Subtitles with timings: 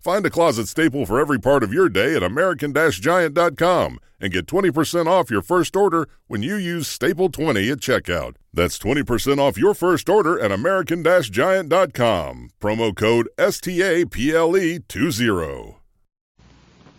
[0.00, 4.46] Find a closet staple for every part of your day at American Giant.com and get
[4.46, 8.36] 20% off your first order when you use Staple20 at checkout.
[8.52, 12.48] That's 20% off your first order at American Giant.com.
[12.58, 15.76] Promo code STAPLE20.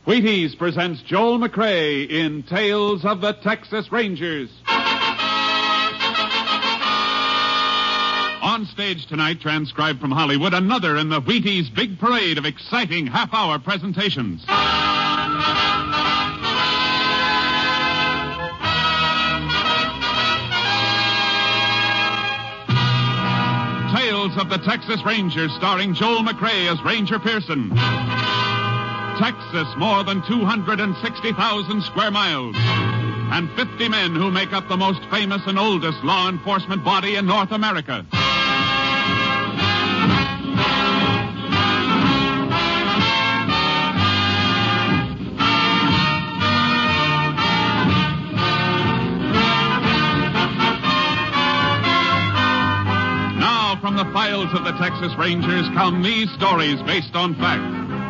[0.05, 4.51] Wheaties presents Joel McCrea in Tales of the Texas Rangers.
[8.61, 13.33] On stage tonight, transcribed from Hollywood, another in the Wheaties big parade of exciting half
[13.33, 14.45] hour presentations.
[23.95, 27.71] Tales of the Texas Rangers, starring Joel McCrea as Ranger Pearson.
[29.17, 32.55] Texas, more than 260,000 square miles.
[32.59, 37.25] And 50 men who make up the most famous and oldest law enforcement body in
[37.25, 38.05] North America.
[54.13, 57.63] Files of the Texas Rangers come these stories based on fact.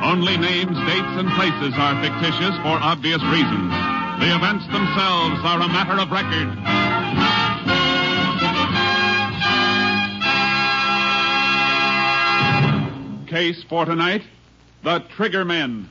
[0.03, 3.71] Only names, dates, and places are fictitious for obvious reasons.
[4.19, 6.49] The events themselves are a matter of record.
[13.27, 14.23] Case for tonight
[14.83, 15.87] The Trigger Men.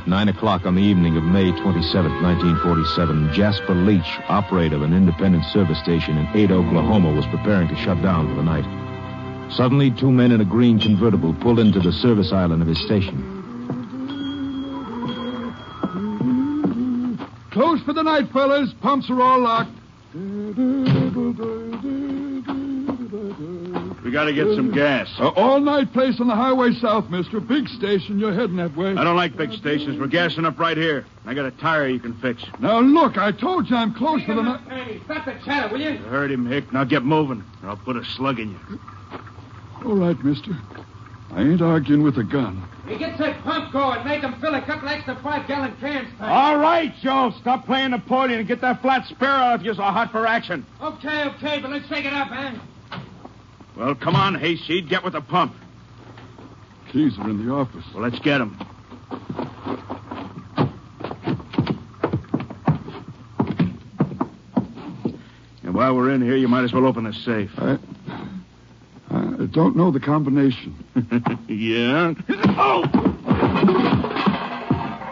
[0.00, 4.94] At 9 o'clock on the evening of May 27, 1947, Jasper Leach, operator of an
[4.94, 8.64] independent service station in Ada, Oklahoma, was preparing to shut down for the night.
[9.52, 13.18] Suddenly, two men in a green convertible pulled into the service island of his station.
[17.50, 18.72] Close for the night, fellas.
[18.80, 19.76] Pumps are all locked.
[24.10, 25.08] We gotta get some gas.
[25.20, 27.38] Uh, all night place on the highway south, mister.
[27.38, 28.18] Big station.
[28.18, 28.96] You're heading that way.
[28.96, 30.00] I don't like big stations.
[30.00, 31.06] We're gassing up right here.
[31.26, 32.42] I got a tire you can fix.
[32.58, 34.68] Now, look, I told you I'm close for the night.
[34.68, 35.90] Hey, stop the chatter, will you?
[35.90, 36.72] You heard him, Hick.
[36.72, 38.80] Now get moving, or I'll put a slug in you.
[39.84, 40.58] All right, mister.
[41.30, 42.68] I ain't arguing with a gun.
[42.88, 44.04] Hey, get that pump going.
[44.04, 46.08] Make them fill a couple extra five-gallon cans.
[46.18, 46.28] Pat.
[46.28, 47.32] All right, Joe.
[47.40, 50.66] Stop playing Napoleon and get that flat spare out if you're so hot for action.
[50.82, 52.56] Okay, okay, but let's shake it up, eh?
[53.80, 54.90] Well, come on, Hayseed.
[54.90, 55.54] Get with the pump.
[56.92, 57.82] Keys are in the office.
[57.94, 58.54] Well, let's get them.
[65.62, 67.50] And while we're in here, you might as well open the safe.
[67.56, 67.78] I,
[69.08, 70.76] I don't know the combination.
[71.48, 72.12] yeah?
[72.58, 72.82] Oh!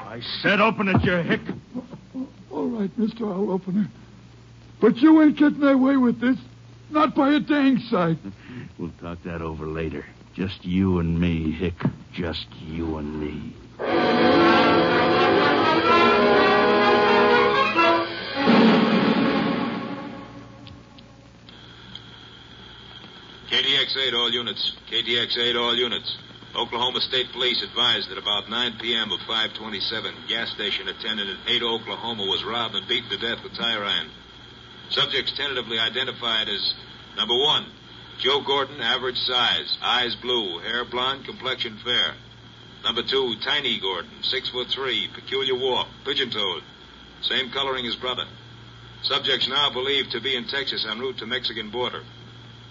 [0.05, 1.41] I said open it, you hick.
[2.51, 3.89] All right, mister, I'll open it.
[4.79, 6.37] But you ain't getting away with this.
[6.91, 8.19] Not by a dang sight.
[8.79, 10.07] We'll talk that over later.
[10.35, 11.75] Just you and me, Hick.
[12.13, 13.55] Just you and me.
[23.51, 24.77] KDX 8, all units.
[24.89, 26.17] KDX 8, all units.
[26.55, 29.11] Oklahoma State Police advised that about 9 p.m.
[29.11, 33.57] of 527, gas station attendant at Ada, Oklahoma was robbed and beaten to death with
[33.57, 34.09] tire iron.
[34.91, 36.75] Subjects tentatively identified as
[37.17, 37.67] number one,
[38.19, 42.15] Joe Gordon, average size, eyes blue, hair blonde, complexion fair.
[42.83, 46.63] Number two, Tiny Gordon, six foot three, peculiar walk, pigeon-toed,
[47.23, 48.25] same coloring as brother.
[49.03, 52.03] Subjects now believed to be in Texas en route to Mexican border.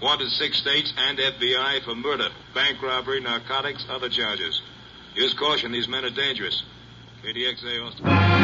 [0.01, 4.61] Wanted six states and FBI for murder, bank robbery, narcotics, other charges.
[5.15, 6.61] Use caution, these men are dangerous.
[7.23, 8.36] KDXA Austin.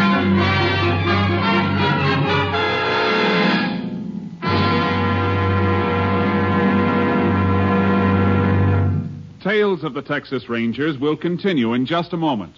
[9.44, 12.56] Tales of the Texas Rangers will continue in just a moment.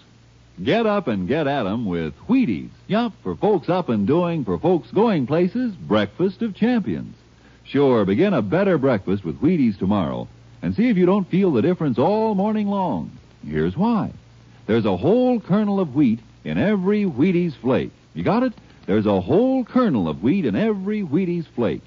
[0.62, 2.68] Get up and get at 'em with Wheaties.
[2.86, 7.16] Yup, for folks up and doing, for folks going places, breakfast of champions.
[7.64, 10.28] Sure, begin a better breakfast with Wheaties tomorrow
[10.62, 13.10] and see if you don't feel the difference all morning long.
[13.44, 14.12] Here's why.
[14.66, 17.90] There's a whole kernel of wheat in every Wheaties flake.
[18.14, 18.52] You got it?
[18.86, 21.82] There's a whole kernel of wheat in every Wheaties flake.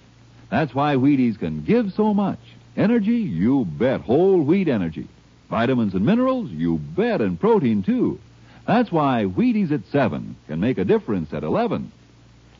[0.49, 2.39] That's why Wheaties can give so much.
[2.77, 3.17] Energy?
[3.17, 4.01] You bet.
[4.01, 5.07] Whole wheat energy.
[5.49, 6.49] Vitamins and minerals?
[6.51, 7.21] You bet.
[7.21, 8.19] And protein, too.
[8.67, 11.91] That's why Wheaties at 7 can make a difference at 11.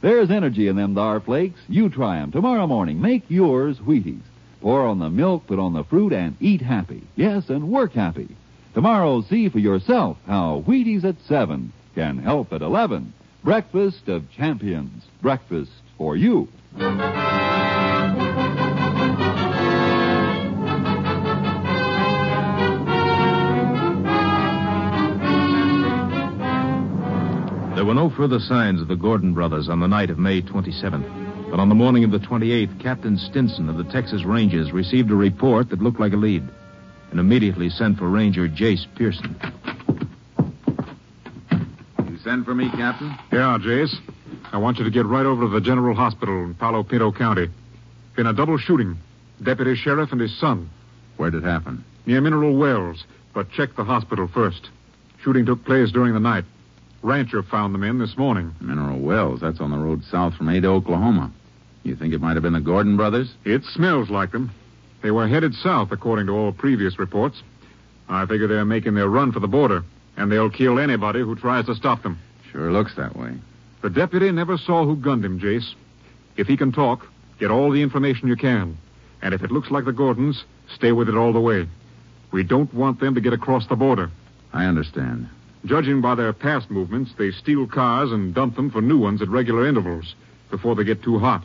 [0.01, 1.59] There's energy in them dar flakes.
[1.67, 3.01] You try 'em tomorrow morning.
[3.01, 4.21] Make yours Wheaties.
[4.61, 7.03] Pour on the milk, put on the fruit, and eat happy.
[7.15, 8.29] Yes, and work happy.
[8.73, 13.13] Tomorrow, see for yourself how Wheaties at 7 can help at 11.
[13.43, 15.03] Breakfast of champions.
[15.21, 16.47] Breakfast for you.
[27.89, 31.49] Were no further signs of the Gordon brothers on the night of May 27th.
[31.49, 35.15] But on the morning of the 28th, Captain Stinson of the Texas Rangers received a
[35.15, 36.47] report that looked like a lead
[37.09, 39.35] and immediately sent for Ranger Jace Pearson.
[42.07, 43.07] You send for me, Captain?
[43.31, 43.95] Yeah, Jace.
[44.51, 47.47] I want you to get right over to the General Hospital in Palo Pinto County.
[48.15, 48.99] Been a double shooting.
[49.41, 50.69] Deputy Sheriff and his son.
[51.17, 51.83] Where'd it happen?
[52.05, 53.03] Near Mineral Wells.
[53.33, 54.69] But check the hospital first.
[55.23, 56.45] Shooting took place during the night.
[57.01, 58.53] Rancher found them in this morning.
[58.59, 59.39] Mineral Wells.
[59.39, 61.31] That's on the road south from Ada, Oklahoma.
[61.83, 63.33] You think it might have been the Gordon brothers?
[63.45, 64.51] It smells like them.
[65.01, 67.41] They were headed south, according to all previous reports.
[68.09, 69.83] I figure they're making their run for the border,
[70.17, 72.19] and they'll kill anybody who tries to stop them.
[72.51, 73.37] Sure looks that way.
[73.81, 75.73] The deputy never saw who gunned him, Jace.
[76.35, 77.07] If he can talk,
[77.39, 78.77] get all the information you can.
[79.21, 80.43] And if it looks like the Gordons,
[80.73, 81.67] stay with it all the way.
[82.31, 84.11] We don't want them to get across the border.
[84.51, 85.29] I understand.
[85.65, 89.27] Judging by their past movements, they steal cars and dump them for new ones at
[89.27, 90.15] regular intervals
[90.49, 91.43] before they get too hot.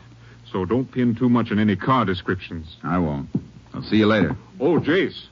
[0.51, 2.77] So don't pin too much on any car descriptions.
[2.83, 3.29] I won't.
[3.73, 4.37] I'll see you later.
[4.59, 5.25] Oh, Jace.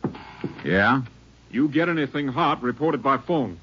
[0.66, 1.02] Yeah?
[1.50, 3.60] You get anything hot, report it by phone.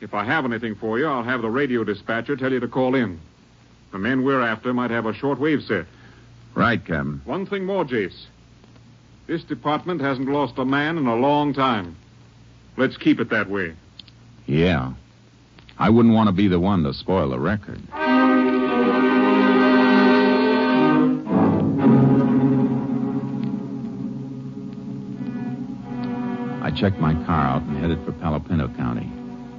[0.00, 2.94] If I have anything for you, I'll have the radio dispatcher tell you to call
[2.94, 3.20] in.
[3.90, 5.86] The men we're after might have a shortwave set.
[6.54, 7.22] Right, Captain.
[7.24, 8.26] One thing more, Jace.
[9.26, 11.96] This department hasn't lost a man in a long time.
[12.76, 13.74] Let's keep it that way.
[14.48, 14.94] Yeah.
[15.78, 17.80] I wouldn't want to be the one to spoil the record.
[26.60, 29.10] I checked my car out and headed for Palo Pinto County.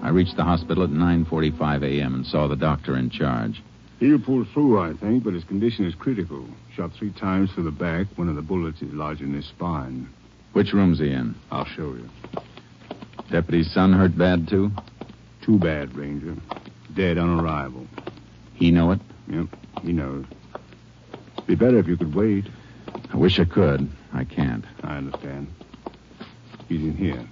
[0.02, 2.16] I reached the hospital at 9:45 a.m.
[2.16, 3.62] and saw the doctor in charge.
[4.00, 6.46] He'll pull through, I think, but his condition is critical.
[6.76, 8.08] Shot three times through the back.
[8.16, 10.10] One of the bullets is lodged in his spine.
[10.54, 11.36] Which room's he in?
[11.52, 12.10] I'll show you.
[13.32, 14.72] Deputy's son hurt bad, too?
[15.44, 16.36] Too bad, Ranger.
[16.96, 17.86] Dead on arrival.
[18.56, 19.00] He know it?
[19.28, 19.48] Yep,
[19.84, 20.26] he knows.
[21.48, 22.46] Be better if you could wait.
[23.14, 23.90] I wish I could.
[24.14, 24.66] I can't.
[24.84, 25.48] I understand.
[26.68, 27.26] He's in here.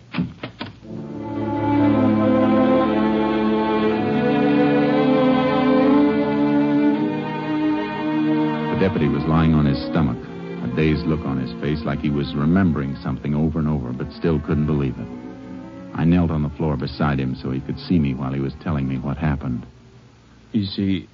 [8.73, 10.17] The deputy was lying on his stomach,
[10.63, 14.11] a dazed look on his face like he was remembering something over and over, but
[14.13, 15.16] still couldn't believe it.
[15.97, 18.53] I knelt on the floor beside him so he could see me while he was
[18.61, 19.65] telling me what happened.
[20.51, 21.09] You see,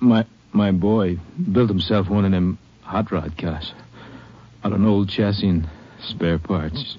[0.00, 1.18] my my boy
[1.50, 3.72] built himself one of them hot rod cars
[4.64, 5.68] out of an old chassis and
[6.00, 6.98] spare parts.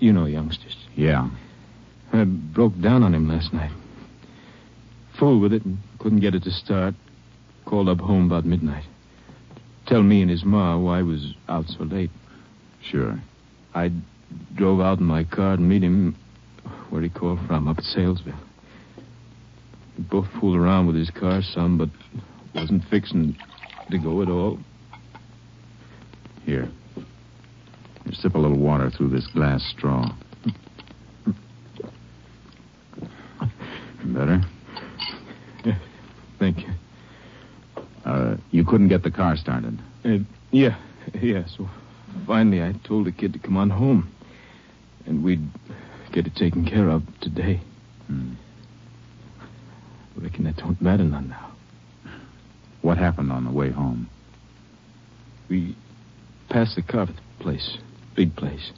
[0.00, 0.76] You know youngsters.
[0.96, 1.30] Yeah.
[2.12, 3.70] I broke down on him last night.
[5.18, 6.94] Fooled with it and couldn't get it to start.
[7.64, 8.84] Called up home about midnight.
[9.86, 12.10] Tell me and his ma why I was out so late.
[12.82, 13.20] Sure.
[13.74, 13.92] I
[14.54, 16.16] drove out in my car to meet him
[16.94, 18.38] where he called from, up at Salesville.
[19.98, 21.88] We both fooled around with his car some, but
[22.54, 23.36] wasn't fixing
[23.90, 24.60] to go at all.
[26.44, 26.68] Here.
[26.94, 30.14] Here, sip a little water through this glass straw.
[34.04, 34.40] Better?
[35.64, 35.78] Yeah,
[36.38, 36.74] Thank you.
[38.04, 39.80] Uh, you couldn't get the car started.
[40.04, 40.18] Uh,
[40.52, 40.78] yeah,
[41.20, 41.44] yeah.
[41.56, 41.68] So
[42.24, 44.12] finally, I told the kid to come on home,
[45.06, 45.40] and we'd
[46.14, 47.60] get it taken care of today.
[48.06, 48.34] Hmm.
[50.16, 51.52] Reckon that don't matter none now.
[52.82, 54.08] What happened on the way home?
[55.50, 55.76] We
[56.48, 57.78] passed the carpet place,
[58.14, 58.70] big place.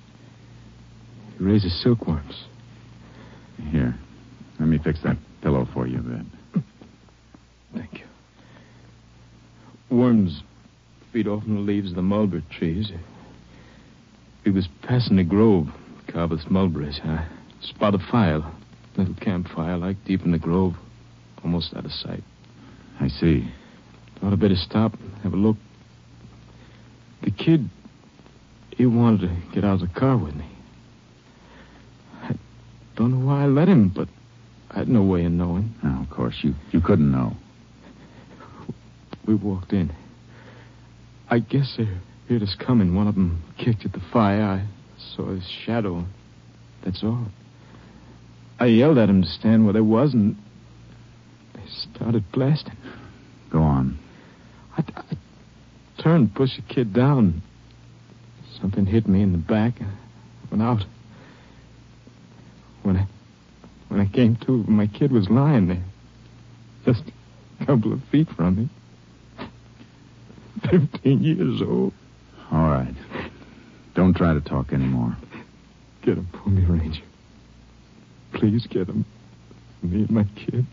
[1.36, 2.46] He raises silkworms.
[3.70, 3.94] Here.
[4.58, 6.62] Let me fix that pillow for you bit.
[7.74, 8.06] Thank you.
[9.94, 10.42] Worms
[11.12, 12.90] feed off the leaves of the mulberry trees.
[14.44, 15.68] We was passing a grove,
[16.06, 17.00] carved with mulberries.
[17.04, 17.26] I
[17.60, 18.40] spot a fire,
[18.96, 20.74] little campfire, like deep in the grove,
[21.42, 22.22] almost out of sight.
[23.00, 23.50] I see.
[24.20, 25.56] Thought I'd better stop, and have a look.
[27.22, 27.68] The kid,
[28.70, 30.48] he wanted to get out of the car with me.
[32.22, 32.34] I
[32.96, 34.08] don't know why I let him, but
[34.70, 35.74] I had no way of knowing.
[35.82, 37.34] No, of course, you, you couldn't know.
[39.26, 39.92] We walked in.
[41.28, 41.88] I guess they
[42.28, 42.94] heard us coming.
[42.94, 44.42] One of them kicked at the fire.
[44.42, 44.68] I
[45.14, 46.04] saw his shadow.
[46.84, 47.26] That's all.
[48.58, 50.36] I yelled at him to stand where they was, and
[51.54, 52.76] they started blasting.
[53.50, 53.98] Go on.
[54.76, 57.42] I, I turned, pushed the kid down.
[58.60, 60.84] Something hit me in the back, and I went out.
[62.82, 63.06] When I,
[63.88, 65.84] when I came to, my kid was lying there,
[66.84, 67.02] just
[67.60, 68.68] a couple of feet from me.
[70.70, 71.92] Fifteen years old.
[72.50, 72.94] All right.
[73.96, 75.16] Don't try to talk anymore.
[76.02, 77.02] Get him for me, Ranger.
[78.34, 79.06] Please get him.
[79.82, 80.66] Me and my kid.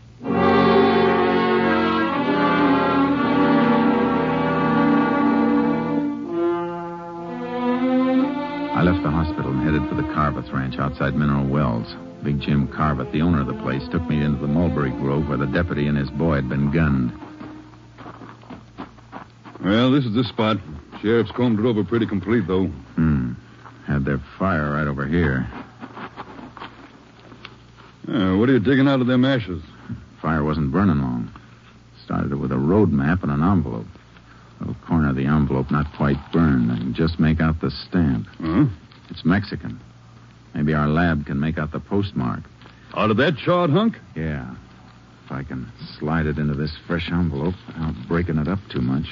[8.76, 11.94] I left the hospital and headed for the Carveth Ranch outside Mineral Wells.
[12.22, 15.38] Big Jim Carveth, the owner of the place, took me into the mulberry grove where
[15.38, 17.10] the deputy and his boy had been gunned.
[19.64, 20.58] Well, this is the spot.
[21.04, 22.64] Sheriff's combed it over pretty complete, though.
[22.96, 23.32] Hmm.
[23.86, 25.46] Had their fire right over here.
[28.08, 29.62] Uh, what are you digging out of them ashes?
[30.22, 31.30] Fire wasn't burning long.
[32.02, 33.86] Started it with a road map and an envelope.
[34.60, 36.72] Little corner of the envelope not quite burned.
[36.72, 38.26] I can just make out the stamp.
[38.40, 38.64] Huh?
[39.10, 39.78] It's Mexican.
[40.54, 42.40] Maybe our lab can make out the postmark.
[42.96, 43.98] Out of that charred hunk?
[44.16, 44.54] Yeah.
[45.26, 49.04] If I can slide it into this fresh envelope without breaking it up too much.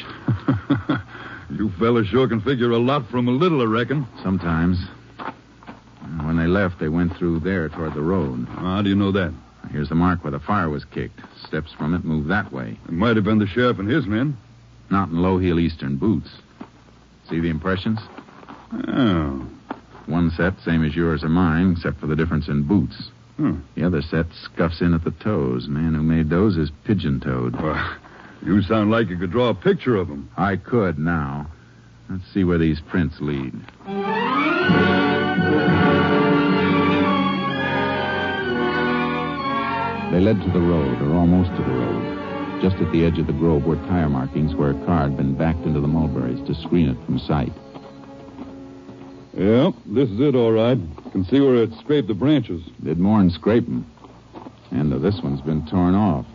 [1.50, 4.06] you fellas sure can figure a lot from a little, I reckon.
[4.22, 4.78] Sometimes.
[6.24, 8.46] When they left, they went through there toward the road.
[8.48, 9.32] How do you know that?
[9.70, 11.20] Here's the mark where the fire was kicked.
[11.46, 12.78] Steps from it move that way.
[12.86, 14.36] It might have been the sheriff and his men.
[14.90, 16.28] Not in low heel Eastern boots.
[17.28, 17.98] See the impressions?
[18.88, 19.46] Oh.
[20.06, 23.10] One set, same as yours or mine, except for the difference in boots.
[23.36, 23.60] Hmm.
[23.74, 25.68] The other set scuffs in at the toes.
[25.68, 27.60] Man who made those is pigeon toed.
[27.60, 27.96] Well,
[28.44, 30.30] you sound like you could draw a picture of them.
[30.36, 31.50] I could now.
[32.08, 33.52] Let's see where these prints lead.
[40.12, 42.60] They led to the road, or almost to the road.
[42.60, 45.34] Just at the edge of the grove were tire markings where a car had been
[45.34, 47.52] backed into the mulberries to screen it from sight.
[49.34, 50.78] Yep, this is it, all right.
[51.12, 52.62] Can see where it scraped the branches.
[52.84, 53.86] Did more than scrape 'em.
[54.70, 56.26] End of uh, this one's been torn off.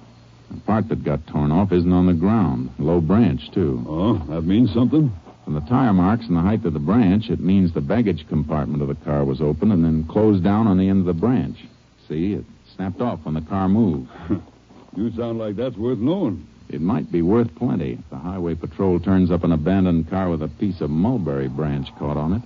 [0.51, 2.69] The part that got torn off isn't on the ground.
[2.79, 3.83] Low branch, too.
[3.87, 5.11] Oh, that means something?
[5.43, 8.81] From the tire marks and the height of the branch, it means the baggage compartment
[8.81, 11.57] of the car was open and then closed down on the end of the branch.
[12.07, 14.09] See, it snapped off when the car moved.
[14.95, 16.45] you sound like that's worth knowing.
[16.69, 20.41] It might be worth plenty if the highway patrol turns up an abandoned car with
[20.41, 22.41] a piece of mulberry branch caught on it.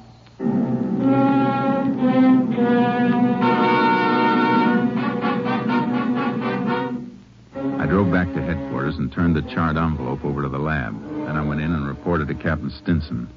[8.11, 10.93] Back to headquarters and turned the charred envelope over to the lab.
[11.25, 13.29] Then I went in and reported to Captain Stinson.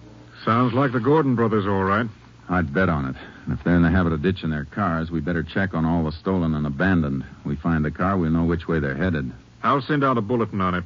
[0.45, 2.07] Sounds like the Gordon brothers, all right.
[2.49, 3.14] I'd bet on it.
[3.45, 6.04] And if they're in the habit of ditching their cars, we better check on all
[6.04, 7.25] the stolen and abandoned.
[7.45, 9.31] We find the car, we'll know which way they're headed.
[9.62, 10.85] I'll send out a bulletin on it.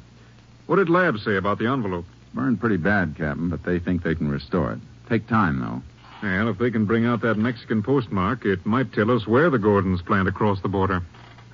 [0.66, 2.04] What did Lab say about the envelope?
[2.34, 4.80] Burned pretty bad, Captain, but they think they can restore it.
[5.08, 5.82] Take time, though.
[6.22, 9.58] Well, if they can bring out that Mexican postmark, it might tell us where the
[9.58, 11.02] Gordons plan to cross the border.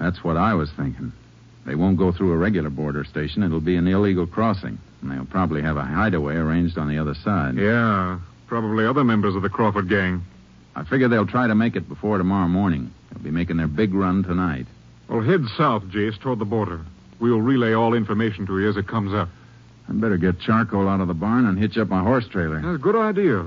[0.00, 1.12] That's what I was thinking.
[1.64, 3.42] They won't go through a regular border station.
[3.42, 4.78] It'll be an illegal crossing.
[5.02, 7.56] And they'll probably have a hideaway arranged on the other side.
[7.56, 10.24] Yeah, probably other members of the Crawford gang.
[10.76, 12.92] I figure they'll try to make it before tomorrow morning.
[13.10, 14.66] They'll be making their big run tonight.
[15.08, 16.80] Well, head south, Jace, toward the border.
[17.20, 19.28] We'll relay all information to you as it comes up.
[19.88, 22.60] I'd better get charcoal out of the barn and hitch up my horse trailer.
[22.60, 23.46] That's a good idea.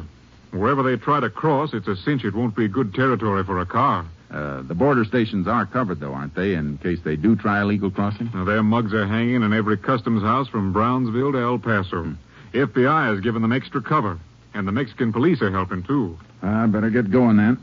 [0.52, 3.66] Wherever they try to cross, it's a cinch it won't be good territory for a
[3.66, 4.06] car.
[4.30, 7.90] Uh, the border stations are covered, though, aren't they, in case they do try illegal
[7.90, 8.30] crossing?
[8.34, 12.04] Now, their mugs are hanging in every customs house from Brownsville to El Paso.
[12.04, 12.14] Hmm.
[12.54, 14.20] FBI has given them extra cover,
[14.54, 16.18] and the Mexican police are helping, too.
[16.42, 17.58] I better get going then.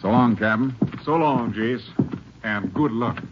[0.00, 0.74] So long, Captain.
[1.04, 1.84] So long, Jace,
[2.42, 3.22] and good luck.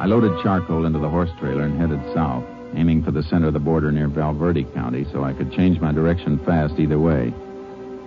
[0.00, 2.42] I loaded charcoal into the horse trailer and headed south,
[2.74, 5.92] aiming for the center of the border near Valverde County so I could change my
[5.92, 7.34] direction fast either way.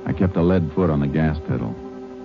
[0.08, 1.70] I kept a lead foot on the gas pedal.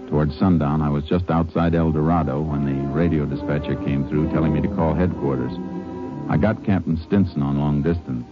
[0.08, 4.54] Toward sundown, I was just outside El Dorado when the radio dispatcher came through telling
[4.54, 5.52] me to call headquarters.
[6.30, 8.24] I got Captain Stinson on long distance.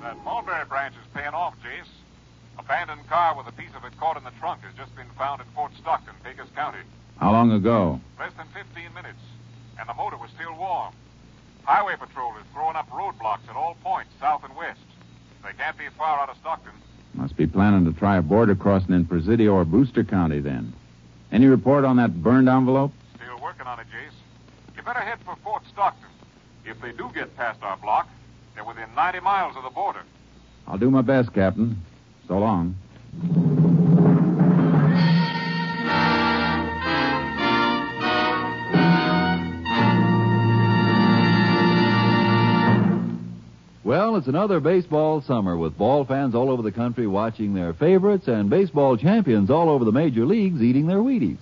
[0.00, 1.84] That mulberry branch is paying off, Jace.
[2.58, 5.42] Abandoned car with a piece of it caught in the trunk has just been found
[5.42, 6.80] in Fort Stockton, Pecos County.
[7.18, 8.00] How long ago?
[8.18, 9.20] Less than 15 minutes,
[9.78, 10.94] and the motor was still warm.
[11.64, 14.80] Highway Patrol is throwing up roadblocks at all points, south and west.
[15.42, 16.72] They can't be far out of Stockton.
[17.14, 20.72] Must be planning to try a border crossing in Presidio or Brewster County then.
[21.32, 22.92] Any report on that burned envelope?
[23.16, 24.76] Still working on it, Jace.
[24.76, 26.08] You better head for Fort Stockton.
[26.64, 28.08] If they do get past our block,
[28.54, 30.02] they're within 90 miles of the border.
[30.66, 31.76] I'll do my best, Captain.
[32.28, 32.76] So long.
[44.16, 48.48] It's another baseball summer with ball fans all over the country watching their favorites and
[48.48, 51.36] baseball champions all over the major leagues eating their Wheaties.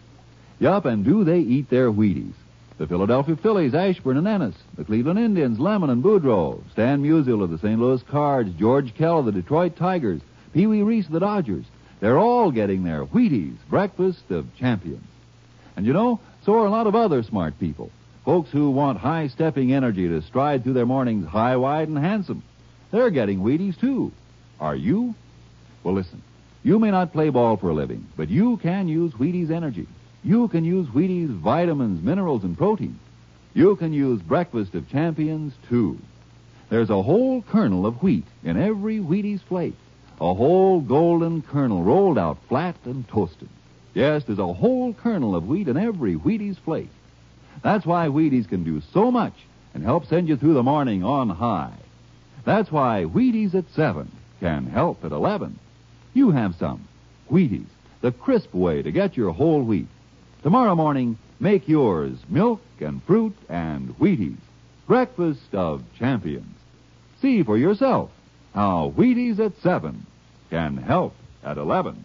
[0.58, 2.32] Yup, and do they eat their Wheaties?
[2.78, 4.56] The Philadelphia Phillies, Ashburn and Ennis.
[4.76, 6.62] The Cleveland Indians, Lemon and Boudreau.
[6.72, 7.78] Stan Musial of the St.
[7.78, 8.50] Louis Cards.
[8.58, 10.20] George Kell of the Detroit Tigers.
[10.52, 11.66] Pee Wee Reese of the Dodgers.
[12.00, 15.06] They're all getting their Wheaties, breakfast of champions.
[15.76, 17.92] And you know, so are a lot of other smart people.
[18.24, 22.42] Folks who want high stepping energy to stride through their mornings high, wide, and handsome.
[22.94, 24.12] They're getting Wheaties too.
[24.60, 25.16] Are you?
[25.82, 26.22] Well, listen.
[26.62, 29.88] You may not play ball for a living, but you can use Wheaties energy.
[30.22, 33.00] You can use Wheaties vitamins, minerals, and protein.
[33.52, 35.98] You can use breakfast of champions too.
[36.68, 39.74] There's a whole kernel of wheat in every Wheaties flake.
[40.20, 43.48] A whole golden kernel rolled out flat and toasted.
[43.92, 46.90] Yes, there's a whole kernel of wheat in every Wheaties flake.
[47.60, 49.34] That's why Wheaties can do so much
[49.74, 51.74] and help send you through the morning on high.
[52.44, 54.10] That's why Wheaties at 7
[54.40, 55.58] can help at 11.
[56.12, 56.86] You have some.
[57.30, 57.66] Wheaties,
[58.02, 59.88] the crisp way to get your whole wheat.
[60.42, 64.36] Tomorrow morning, make yours milk and fruit and Wheaties.
[64.86, 66.54] Breakfast of champions.
[67.22, 68.10] See for yourself
[68.54, 70.06] how Wheaties at 7
[70.50, 72.04] can help at 11.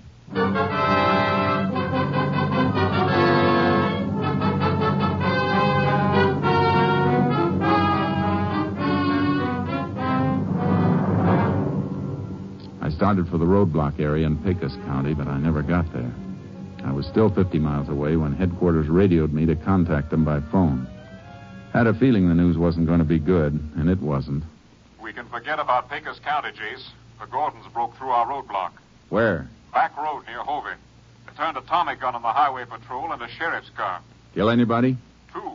[13.09, 16.13] Started for the roadblock area in Pecos County, but I never got there.
[16.85, 20.87] I was still 50 miles away when headquarters radioed me to contact them by phone.
[21.73, 24.43] Had a feeling the news wasn't going to be good, and it wasn't.
[25.01, 26.85] We can forget about Pecos County, Jace.
[27.19, 28.73] The Gordons broke through our roadblock.
[29.09, 29.49] Where?
[29.73, 30.77] Back road near Hovey.
[31.25, 34.01] They turned a Tommy gun on the highway patrol and a sheriff's car.
[34.35, 34.97] Kill anybody?
[35.33, 35.53] Two,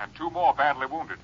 [0.00, 1.18] and two more badly wounded.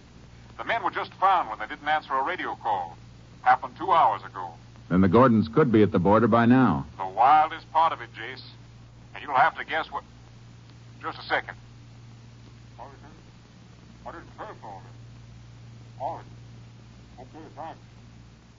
[0.59, 2.97] The men were just found when they didn't answer a radio call.
[3.43, 4.53] Happened two hours ago.
[4.93, 6.85] Then the Gordons could be at the border by now.
[6.99, 8.43] The wildest part of it, Jace.
[9.15, 10.05] And you'll have to guess what.
[11.01, 11.57] Just a second.
[12.77, 14.45] What is the
[17.23, 17.73] okay.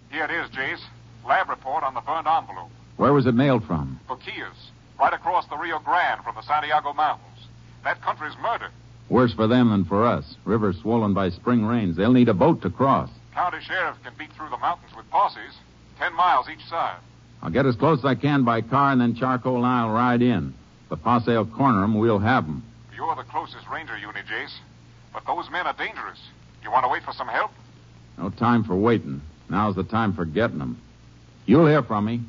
[0.09, 0.81] Here it is, Jace.
[1.23, 2.71] Lab report on the burned envelope.
[2.97, 3.99] Where was it mailed from?
[4.09, 7.47] Boquillas, right across the Rio Grande from the Santiago Mountains.
[7.83, 8.71] That country's murder.
[9.07, 10.35] Worse for them than for us.
[10.45, 11.95] River swollen by spring rains.
[11.95, 13.11] They'll need a boat to cross.
[13.35, 15.53] County sheriff can beat through the mountains with posses,
[16.03, 16.97] ten miles each side.
[17.41, 20.21] I'll get as close as I can by car, and then Charcoal and I'll ride
[20.21, 20.53] in.
[20.89, 22.63] The posse will corner 'em, we'll have 'em.
[22.95, 24.57] You're the closest ranger unit, Jace.
[25.13, 26.19] But those men are dangerous.
[26.63, 27.51] You want to wait for some help?
[28.17, 29.21] No time for waiting.
[29.49, 30.77] Now's the time for getting 'em.
[31.45, 32.21] You'll hear from me.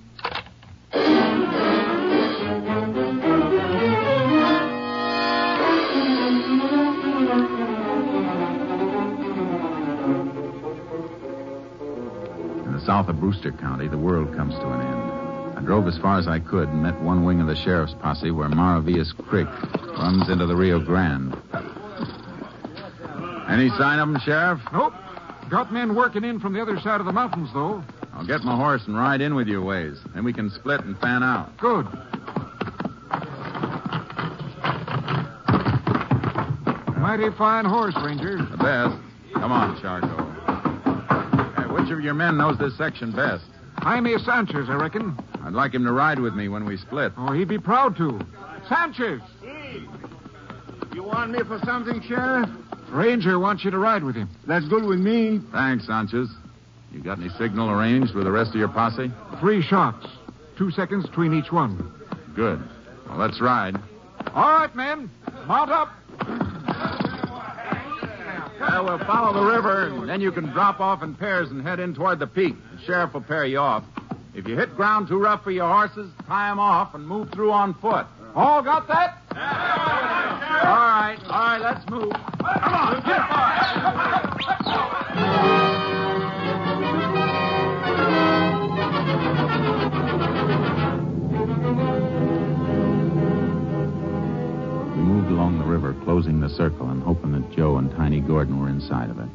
[12.84, 15.58] South of Brewster County, the world comes to an end.
[15.58, 18.30] I drove as far as I could and met one wing of the sheriff's posse
[18.30, 19.46] where Maravillas Creek
[19.96, 21.36] runs into the Rio Grande.
[23.48, 24.60] Any sign of 'em, Sheriff?
[24.72, 24.94] Nope.
[25.50, 27.82] Got men working in from the other side of the mountains, though.
[28.14, 29.98] I'll get my horse and ride in with you ways.
[30.14, 31.56] Then we can split and fan out.
[31.58, 31.86] Good.
[36.98, 38.38] Mighty fine horse, Ranger.
[38.38, 38.96] The best.
[39.34, 40.33] Come on, Charco.
[41.84, 43.44] Hey, which of your men knows this section best?
[43.78, 45.16] Jaime Sanchez, I reckon.
[45.44, 47.12] I'd like him to ride with me when we split.
[47.18, 48.20] Oh, he'd be proud to.
[48.68, 49.20] Sanchez!
[50.94, 52.48] You want me for something, Sheriff?
[52.88, 54.30] Ranger wants you to ride with him.
[54.46, 55.40] That's good with me.
[55.52, 56.30] Thanks, Sanchez.
[56.90, 59.10] You got any signal arranged with the rest of your posse?
[59.40, 60.06] Three shots.
[60.56, 61.92] Two seconds between each one.
[62.34, 62.62] Good.
[63.08, 63.76] Well, let's ride.
[64.32, 65.10] All right, men.
[65.46, 65.90] Mount up.
[68.82, 71.94] We'll follow the river, and then you can drop off in pairs and head in
[71.94, 72.54] toward the peak.
[72.76, 73.84] The sheriff will pair you off.
[74.34, 77.52] If you hit ground too rough for your horses, tie 'em off and move through
[77.52, 78.06] on foot.
[78.34, 79.18] All got that?
[79.30, 82.12] All right, all right, let's move.
[82.12, 84.23] Come on, get
[95.24, 98.68] moved along the river, closing the circle and hoping that Joe and Tiny Gordon were
[98.68, 99.28] inside of it.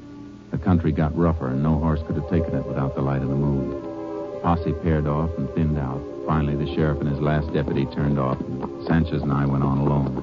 [0.52, 3.30] The country got rougher, and no horse could have taken it without the light of
[3.30, 3.82] the moon.
[4.44, 6.00] Posse paired off and thinned out.
[6.28, 9.80] Finally, the sheriff and his last deputy turned off, and Sanchez and I went on
[9.80, 10.16] alone.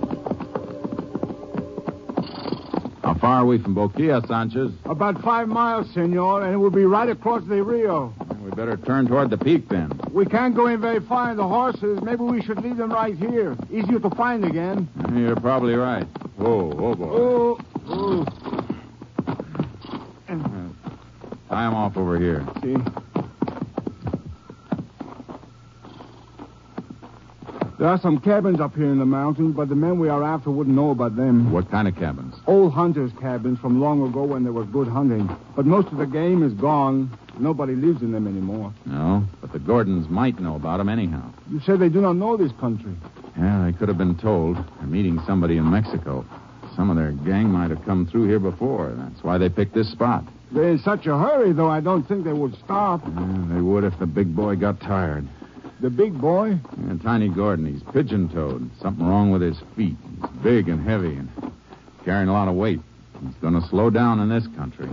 [3.02, 4.70] How far are we from Boquilla, Sanchez?
[4.85, 8.14] About five miles, senor, and it will be right across the Rio.
[8.57, 9.92] Better turn toward the peak then.
[10.12, 12.01] We can't go in very far in the horses.
[12.01, 13.55] Maybe we should leave them right here.
[13.71, 14.88] Easier to find again.
[15.14, 16.05] You're probably right.
[16.37, 17.05] Whoa, oh boy.
[17.07, 18.27] Oh, oh.
[20.27, 20.69] Uh,
[21.51, 22.47] tie him off over here.
[22.62, 22.77] See?
[27.79, 30.51] There are some cabins up here in the mountains, but the men we are after
[30.51, 31.53] wouldn't know about them.
[31.53, 32.35] What kind of cabins?
[32.47, 35.29] Old hunters' cabins from long ago when there was good hunting.
[35.55, 37.11] But most of the game is gone.
[37.38, 38.72] Nobody lives in them anymore.
[38.87, 41.31] No, but the Gordons might know about them anyhow.
[41.51, 42.94] You say they do not know this country.
[43.37, 44.57] Yeah, they could have been told.
[44.57, 46.25] They're meeting somebody in Mexico.
[46.75, 48.94] Some of their gang might have come through here before.
[48.96, 50.25] That's why they picked this spot.
[50.53, 53.03] They're in such a hurry, though, I don't think they would stop.
[53.05, 55.27] Yeah, they would if the big boy got tired.
[55.81, 56.59] The big boy?
[56.87, 58.70] Yeah, Tiny Gordon, he's pigeon-toed.
[58.81, 59.96] Something wrong with his feet.
[60.20, 61.29] He's big and heavy and
[62.05, 62.81] carrying a lot of weight.
[63.20, 64.88] He's going to slow down in this country.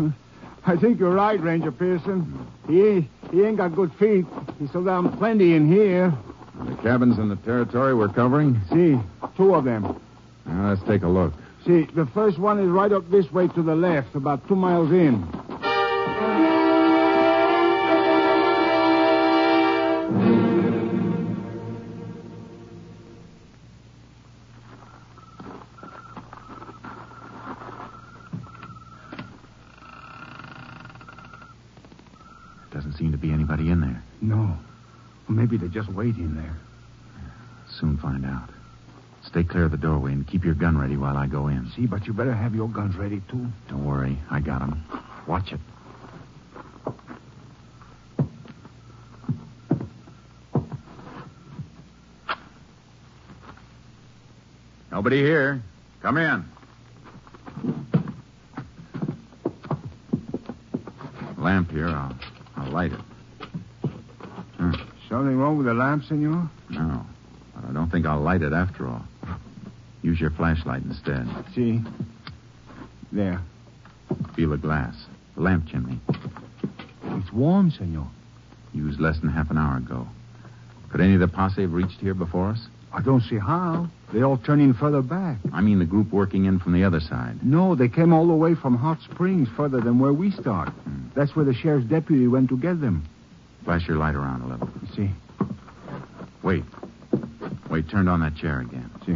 [0.65, 2.47] I think you're right, Ranger Pearson.
[2.67, 4.26] He he ain't got good feet.
[4.60, 6.13] He slowed down plenty in here.
[6.65, 8.62] The cabins in the territory we're covering?
[8.71, 8.97] See,
[9.36, 9.99] two of them.
[10.45, 11.34] Now, let's take a look.
[11.65, 14.91] See, the first one is right up this way to the left, about two miles
[14.91, 15.26] in.
[33.53, 34.03] Anybody in there.
[34.21, 34.57] No.
[35.29, 36.55] Or maybe they're just waiting there.
[37.79, 38.49] Soon find out.
[39.25, 41.69] Stay clear of the doorway and keep your gun ready while I go in.
[41.75, 43.47] See, but you better have your guns ready, too.
[43.69, 44.17] Don't worry.
[44.29, 44.83] I got 'em.
[45.27, 45.59] Watch it.
[54.91, 55.61] Nobody here.
[56.01, 56.45] Come in.
[61.37, 61.87] Lamp here.
[61.87, 62.15] I'll,
[62.55, 62.99] I'll light it.
[65.23, 66.51] Something wrong with the lamp, senor?
[66.69, 67.05] No.
[67.55, 69.05] But I don't think I'll light it after all.
[70.01, 71.25] Use your flashlight instead.
[71.55, 71.79] See?
[73.13, 73.39] There.
[74.36, 74.93] Feel the glass.
[75.36, 76.01] The lamp chimney.
[77.05, 78.09] It's warm, senor.
[78.73, 80.05] Used less than half an hour ago.
[80.91, 82.67] Could any of the posse have reached here before us?
[82.91, 83.88] I don't see how.
[84.12, 85.38] They all turn in further back.
[85.53, 87.41] I mean the group working in from the other side.
[87.41, 90.67] No, they came all the way from Hot Springs, further than where we start.
[90.67, 91.07] Hmm.
[91.15, 93.07] That's where the sheriff's deputy went to get them.
[93.65, 94.69] Flash your light around a little.
[94.95, 95.10] See?
[96.41, 96.63] Wait.
[97.69, 98.89] Wait, turned on that chair again.
[99.06, 99.13] See?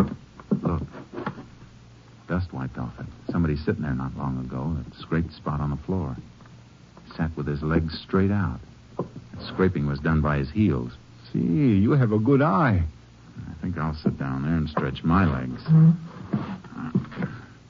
[0.62, 0.82] Look.
[2.28, 3.06] Dust wiped off it.
[3.32, 4.76] Somebody sitting there not long ago.
[4.78, 6.16] That scraped spot on the floor.
[7.16, 8.60] Sat with his legs straight out.
[8.98, 10.92] That scraping was done by his heels.
[11.32, 12.84] See, you have a good eye.
[13.50, 15.62] I think I'll sit down there and stretch my legs.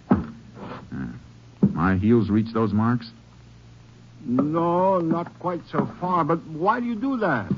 [0.10, 0.16] Uh,
[1.74, 3.12] my heels reach those marks?
[4.28, 6.26] No, not quite so far.
[6.26, 7.50] But why do you do that?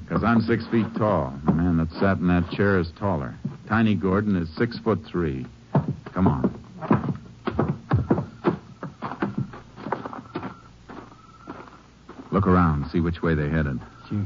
[0.00, 1.32] Because I'm six feet tall.
[1.46, 3.34] The man that sat in that chair is taller.
[3.66, 5.46] Tiny Gordon is six foot three.
[6.12, 6.56] Come on.
[12.30, 13.80] Look around, see which way they headed.
[14.08, 14.20] See.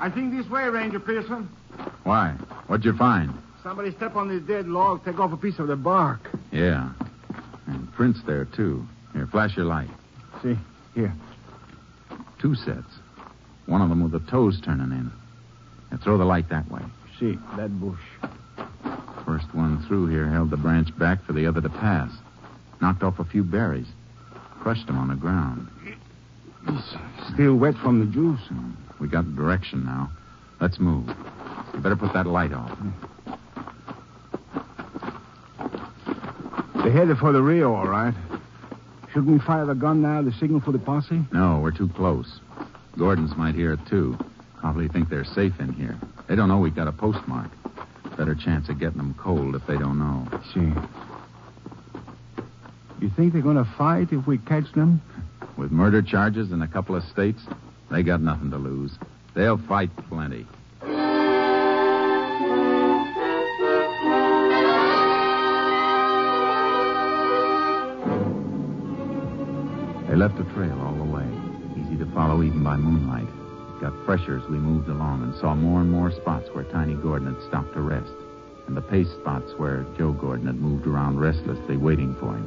[0.00, 1.48] I think this way, Ranger Pearson.
[2.04, 2.32] Why?
[2.66, 3.32] What'd you find?
[3.62, 6.28] Somebody step on this dead log, take off a piece of the bark.
[6.50, 6.90] Yeah.
[7.92, 8.86] And prints there, too.
[9.12, 9.90] Here, flash your light.
[10.42, 10.56] See,
[10.94, 11.12] here.
[12.40, 12.86] Two sets.
[13.66, 15.12] One of them with the toes turning in.
[15.90, 16.80] Now throw the light that way.
[17.20, 18.00] See, that bush.
[19.26, 22.10] First one through here held the branch back for the other to pass.
[22.80, 23.86] Knocked off a few berries.
[24.60, 25.68] Crushed them on the ground.
[26.66, 26.96] It's
[27.34, 28.40] still wet from the juice.
[28.48, 28.72] Hmm.
[29.00, 30.10] We got direction now.
[30.60, 31.08] Let's move.
[31.74, 32.76] You better put that light off.
[36.82, 38.12] They're headed for the Rio, all right.
[39.12, 41.22] Shouldn't we fire the gun now, the signal for the posse?
[41.32, 42.40] No, we're too close.
[42.98, 44.18] Gordons might hear it, too.
[44.58, 45.96] Probably think they're safe in here.
[46.28, 47.50] They don't know we've got a postmark.
[48.16, 50.26] Better chance of getting them cold if they don't know.
[50.52, 50.72] See.
[53.00, 55.00] You think they're going to fight if we catch them?
[55.56, 57.42] With murder charges in a couple of states,
[57.92, 58.92] they got nothing to lose.
[59.34, 60.46] They'll fight plenty.
[70.22, 71.26] Left a trail all the way,
[71.74, 73.26] easy to follow even by moonlight.
[73.80, 77.34] got fresher as we moved along and saw more and more spots where Tiny Gordon
[77.34, 78.12] had stopped to rest,
[78.68, 82.46] and the pace spots where Joe Gordon had moved around restlessly, waiting for him.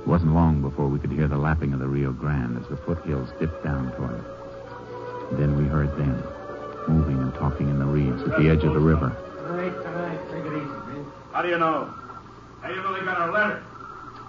[0.00, 2.78] It wasn't long before we could hear the lapping of the Rio Grande as the
[2.78, 5.36] foothills dipped down toward it.
[5.36, 6.16] Then we heard them,
[6.88, 9.12] moving and talking in the reeds at the edge of the river.
[9.44, 10.20] All right, all right.
[10.32, 11.04] Take it easy, man.
[11.32, 11.92] How do you know?
[12.62, 13.62] How do you know they got our letter?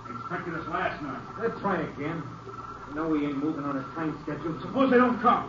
[0.09, 1.21] They expected us last night.
[1.39, 2.21] Let's try again.
[2.97, 4.57] I know we ain't moving on a time schedule.
[4.59, 5.45] Suppose they don't come.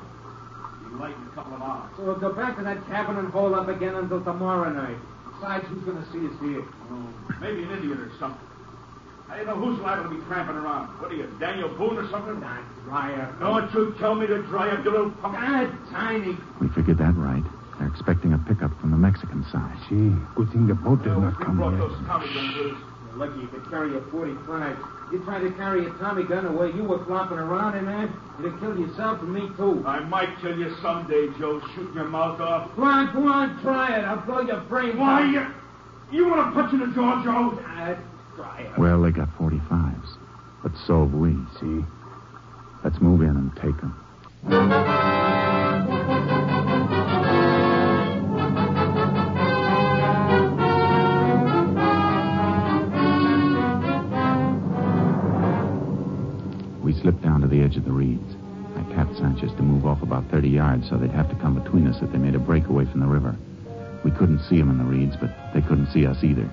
[0.85, 1.89] Be light in a couple of hours.
[1.97, 5.01] So we'll go back to that cabin and hold up again until tomorrow night.
[5.33, 6.61] Besides, who's going to see us here?
[6.93, 7.09] Oh,
[7.41, 8.45] maybe an Indian or something.
[9.33, 11.01] I don't know who's liable to be tramping around?
[11.01, 12.39] What are you, Daniel Boone or something?
[12.39, 13.35] Not Dreyer.
[13.41, 15.41] Don't you tell me to dry up, you little punk.
[15.41, 16.37] God, Tiny.
[16.61, 17.45] We figured that right.
[17.79, 19.77] They're expecting a pickup from the Mexican side.
[19.89, 21.81] See, good thing the boat does oh, not We come brought yet.
[21.81, 22.77] those Tommy guns with.
[22.77, 24.98] You're lucky you could carry a 45.
[25.11, 28.11] You tried to carry a Tommy gun the way you were flopping around in that,
[28.39, 29.83] you'd have killed yourself and me, too.
[29.87, 32.75] I might kill you someday, Joe, shooting your mouth off.
[32.77, 34.05] Go on, go on, try it.
[34.05, 35.55] I'll blow your brains Why, out.
[36.13, 37.57] you, you want to punch in the jaw, Joe?
[37.57, 37.99] God,
[38.37, 38.79] try it.
[38.79, 40.19] Well, they got 45s,
[40.63, 41.35] but so have we.
[41.59, 41.85] See?
[42.85, 45.28] Let's move in and take them.
[57.09, 58.37] Slipped down to the edge of the reeds.
[58.77, 61.87] I tapped Sanchez to move off about 30 yards so they'd have to come between
[61.87, 63.35] us if they made a breakaway from the river.
[64.05, 66.51] We couldn't see them in the reeds, but they couldn't see us either.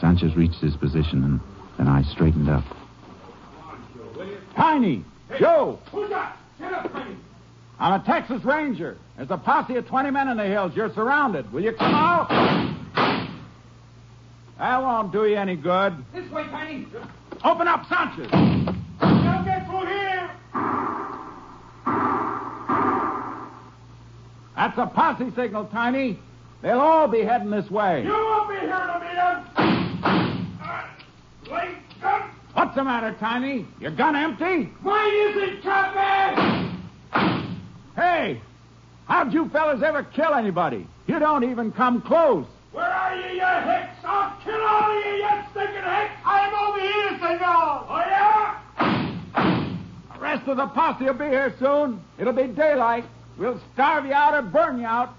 [0.00, 1.40] Sanchez reached his position, and
[1.78, 2.62] then I straightened up.
[4.54, 5.04] Tiny!
[5.36, 5.80] Joe!
[5.90, 6.36] Who's that?
[6.60, 7.16] Get up, Tiny.
[7.80, 8.96] I'm a Texas Ranger.
[9.16, 10.76] There's a posse of 20 men in the hills.
[10.76, 11.52] You're surrounded.
[11.52, 12.28] Will you come out?
[14.58, 15.92] That won't do you any good.
[16.14, 16.86] This way, Tiny.
[17.42, 18.30] Open up, Sanchez.
[18.30, 20.30] Don't get through here.
[24.58, 26.18] That's a posse signal, Tiny.
[26.62, 28.02] They'll all be heading this way.
[28.02, 30.58] You won't be here to meet them.
[30.60, 30.82] Uh,
[32.02, 32.30] gun.
[32.54, 33.68] What's the matter, Tiny?
[33.78, 34.64] Your gun empty?
[34.82, 36.74] Why is it coming?
[37.94, 38.40] Hey,
[39.06, 40.88] how'd you fellas ever kill anybody?
[41.06, 42.44] You don't even come close.
[42.72, 43.94] Where are you, you hicks?
[44.02, 46.14] I'll kill all of you, you stinking hicks.
[46.24, 47.86] I'm over here, senor.
[47.88, 48.58] Oh, yeah?
[50.14, 52.02] The rest of the posse will be here soon.
[52.18, 53.04] It'll be daylight.
[53.38, 55.14] We'll starve you out or burn you out.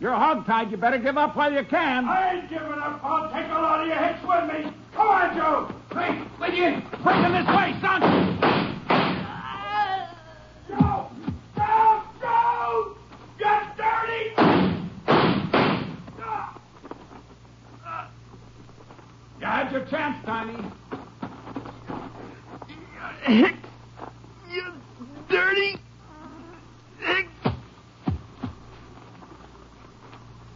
[0.00, 0.70] You're hogtied.
[0.70, 2.08] You better give up while you can.
[2.08, 3.00] I ain't giving up.
[3.04, 4.72] I'll take a lot of your hicks with me.
[4.94, 5.68] Come on, Joe.
[5.92, 6.82] Hey, with you.
[7.04, 8.00] Them this way, son.
[10.68, 11.10] Joe!
[11.56, 12.02] Joe!
[12.20, 12.96] Joe!
[13.38, 14.34] Get dirty!
[19.40, 20.56] You had your chance, Tiny.
[24.48, 24.72] You
[25.28, 25.76] dirty!
[27.00, 27.28] Hicks!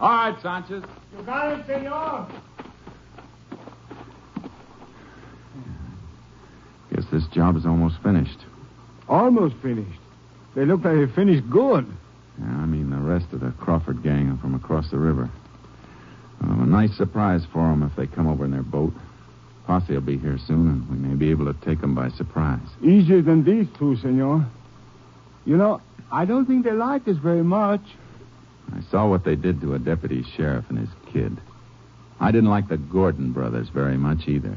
[0.01, 0.83] All right, Sanchez.
[1.17, 2.29] You got it, senor.
[6.93, 8.39] Guess this job is almost finished.
[9.09, 10.01] Almost finished.
[10.55, 11.87] They look like they finished good.
[12.39, 15.31] Yeah, I mean, the rest of the Crawford gang from across the river.
[16.43, 18.93] Well, a nice surprise for them if they come over in their boat.
[19.67, 22.67] Posse will be here soon, and we may be able to take them by surprise.
[22.83, 24.45] Easier than these two, senor.
[25.45, 27.81] You know, I don't think they like us very much.
[28.75, 31.39] I saw what they did to a deputy sheriff and his kid.
[32.19, 34.57] I didn't like the Gordon brothers very much either.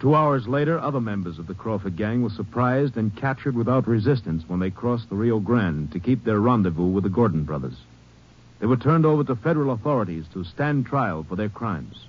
[0.00, 4.44] Two hours later, other members of the Crawford gang were surprised and captured without resistance
[4.46, 7.76] when they crossed the Rio Grande to keep their rendezvous with the Gordon brothers.
[8.60, 12.06] They were turned over to federal authorities to stand trial for their crimes.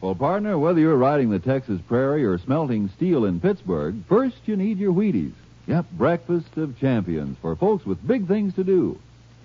[0.00, 4.56] Well, partner, whether you're riding the Texas prairie or smelting steel in Pittsburgh, first you
[4.56, 5.34] need your Wheaties.
[5.66, 8.98] Yep, breakfast of champions for folks with big things to do.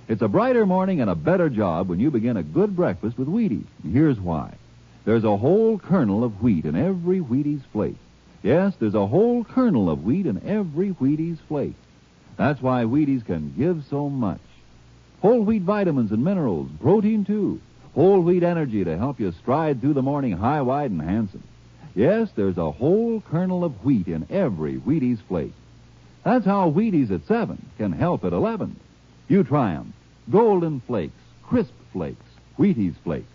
[0.08, 3.28] It's a brighter morning and a better job when you begin a good breakfast with
[3.28, 3.66] Wheaties.
[3.84, 4.56] Here's why.
[5.06, 7.98] There's a whole kernel of wheat in every Wheaties flake.
[8.42, 11.76] Yes, there's a whole kernel of wheat in every Wheaties flake.
[12.38, 14.40] That's why Wheaties can give so much.
[15.22, 17.60] Whole wheat vitamins and minerals, protein too.
[17.96, 21.44] Whole wheat energy to help you stride through the morning high, wide, and handsome.
[21.96, 25.54] Yes, there's a whole kernel of wheat in every Wheaties flake.
[26.24, 28.78] That's how Wheaties at 7 can help at 11.
[29.28, 29.94] You try 'em.
[30.32, 32.26] Golden flakes, crisp flakes,
[32.58, 33.33] Wheaties flakes.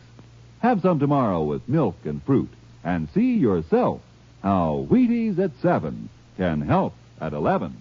[0.61, 2.51] Have some tomorrow with milk and fruit.
[2.85, 4.01] and see yourself
[4.43, 7.77] how Wheaties at 7 can help at 11.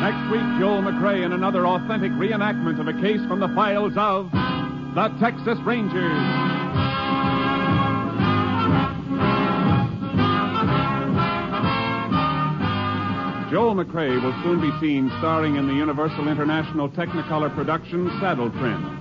[0.00, 4.30] Next week, Joel McCrea in another authentic reenactment of a case from the files of
[4.32, 6.48] the Texas Rangers.
[13.50, 18.97] Joel McCrea will soon be seen starring in the Universal International Technicolor production Saddle Tramp.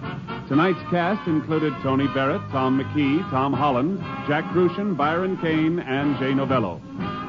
[0.48, 6.34] Tonight's cast included Tony Barrett, Tom McKee, Tom Holland, Jack Kruschen, Byron Kane, and Jay
[6.34, 6.80] Novello.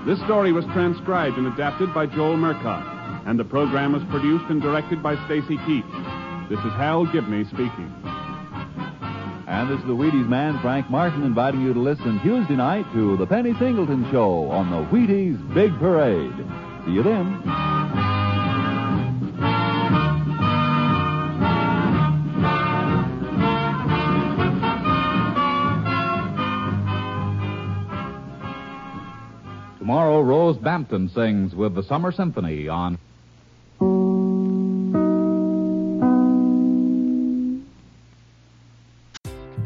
[0.07, 4.62] This story was transcribed and adapted by Joel Murcott, and the program was produced and
[4.62, 6.48] directed by Stacy Keach.
[6.48, 7.92] This is Hal Gibney speaking.
[9.48, 13.16] And this is the Wheaties man, Frank Martin, inviting you to listen Tuesday night to
[13.16, 16.37] The Penny Singleton Show on the Wheaties Big Parade.
[16.87, 17.67] See you then.
[30.49, 32.99] Rose Bampton sings with the Summer Symphony on.